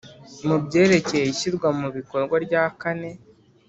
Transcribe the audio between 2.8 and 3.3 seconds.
kane